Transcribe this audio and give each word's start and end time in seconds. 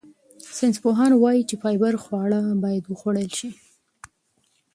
ساینسپوهان 0.57 1.11
وايي 1.15 1.41
چې 1.49 1.55
فایبر 1.61 1.93
خواړه 2.03 2.39
باید 2.63 2.83
وخوړل 2.87 3.29
شي. 3.37 3.49